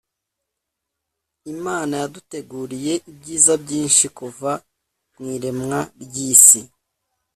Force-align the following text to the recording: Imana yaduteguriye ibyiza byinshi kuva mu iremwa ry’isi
Imana 1.53 1.93
yaduteguriye 2.01 2.93
ibyiza 3.11 3.53
byinshi 3.63 4.05
kuva 4.17 4.51
mu 5.17 5.25
iremwa 5.35 5.79
ry’isi 6.03 6.61